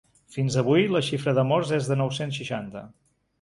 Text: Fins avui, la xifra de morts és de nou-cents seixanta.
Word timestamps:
Fins 0.35 0.55
avui, 0.61 0.87
la 0.93 1.01
xifra 1.09 1.33
de 1.41 1.43
morts 1.49 1.75
és 1.79 1.91
de 1.91 1.99
nou-cents 2.01 2.41
seixanta. 2.43 2.85